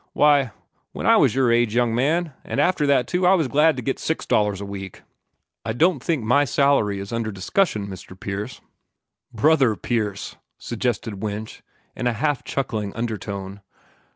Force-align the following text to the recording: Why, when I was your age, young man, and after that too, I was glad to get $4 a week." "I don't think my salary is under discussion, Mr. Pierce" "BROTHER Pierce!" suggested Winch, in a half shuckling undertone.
Why, 0.13 0.49
when 0.93 1.05
I 1.05 1.15
was 1.17 1.35
your 1.35 1.51
age, 1.51 1.75
young 1.75 1.93
man, 1.93 2.33
and 2.43 2.59
after 2.59 2.87
that 2.87 3.05
too, 3.05 3.27
I 3.27 3.35
was 3.35 3.47
glad 3.47 3.75
to 3.75 3.83
get 3.83 3.97
$4 3.97 4.59
a 4.59 4.65
week." 4.65 5.03
"I 5.63 5.73
don't 5.73 6.03
think 6.03 6.23
my 6.23 6.43
salary 6.43 6.97
is 6.97 7.13
under 7.13 7.31
discussion, 7.31 7.85
Mr. 7.87 8.19
Pierce" 8.19 8.61
"BROTHER 9.41 9.75
Pierce!" 9.75 10.37
suggested 10.57 11.21
Winch, 11.21 11.61
in 11.95 12.07
a 12.07 12.13
half 12.13 12.43
shuckling 12.43 12.93
undertone. 12.95 13.61